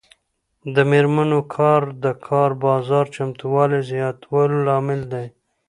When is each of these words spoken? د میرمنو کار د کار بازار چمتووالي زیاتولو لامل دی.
د 0.75 0.77
میرمنو 0.91 1.39
کار 1.55 1.81
د 2.03 2.05
کار 2.27 2.51
بازار 2.65 3.05
چمتووالي 3.15 3.79
زیاتولو 3.91 4.57
لامل 4.67 5.01
دی. 5.13 5.25